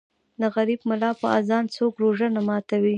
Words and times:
ـ 0.21 0.39
د 0.41 0.43
غریب 0.55 0.79
ملا 0.89 1.11
په 1.21 1.27
اذان 1.39 1.65
څوک 1.75 1.93
روژه 2.03 2.27
نه 2.35 2.41
ماتوي. 2.47 2.89